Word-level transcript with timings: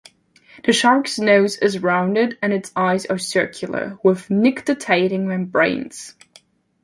The 0.65 0.73
shark's 0.73 1.19
nose 1.19 1.57
is 1.57 1.77
rounded 1.77 2.35
and 2.41 2.51
its 2.51 2.71
eyes 2.75 3.05
are 3.05 3.19
circular, 3.19 3.99
with 4.03 4.29
nictitating 4.31 5.27
membranes. 5.27 6.15